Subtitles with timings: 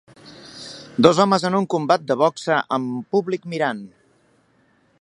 [1.05, 3.85] Dos homes en un combat de boxa amb públic mirant